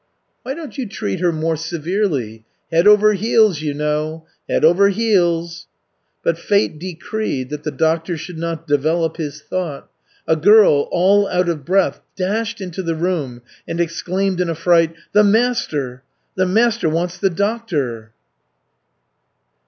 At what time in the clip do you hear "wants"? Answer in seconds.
16.89-17.19